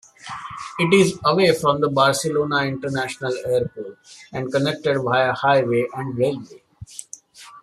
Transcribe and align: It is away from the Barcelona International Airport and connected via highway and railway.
It 0.79 0.91
is 0.95 1.19
away 1.23 1.53
from 1.53 1.79
the 1.79 1.87
Barcelona 1.87 2.63
International 2.65 3.31
Airport 3.45 3.99
and 4.33 4.51
connected 4.51 4.99
via 4.99 5.31
highway 5.33 5.85
and 5.93 6.17
railway. 6.17 6.63